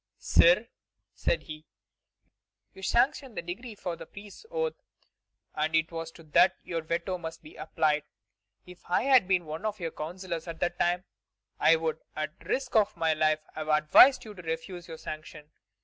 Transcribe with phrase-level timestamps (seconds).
[0.17, 0.65] "Sire,"
[1.13, 1.63] said he,
[2.73, 4.73] "you sanctioned the decree for the priests' oath,
[5.53, 8.01] and it is to that your veto must be applied.
[8.65, 11.03] If I had been one of your counsellors at the time,
[11.59, 15.51] I would, at the risk of my life, have advised you to refuse your sanction.